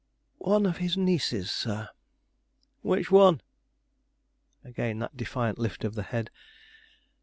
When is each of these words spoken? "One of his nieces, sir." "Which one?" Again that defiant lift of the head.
"One 0.39 0.65
of 0.65 0.77
his 0.77 0.97
nieces, 0.97 1.51
sir." 1.51 1.87
"Which 2.81 3.11
one?" 3.11 3.39
Again 4.63 4.97
that 4.97 5.15
defiant 5.15 5.59
lift 5.59 5.83
of 5.83 5.93
the 5.93 6.01
head. 6.01 6.31